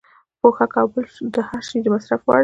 پوښاک 0.39 0.73
او 0.81 0.87
بل 0.93 1.05
هر 1.49 1.61
شی 1.67 1.77
د 1.83 1.87
مصرف 1.95 2.21
وړ 2.25 2.37
دی. 2.39 2.39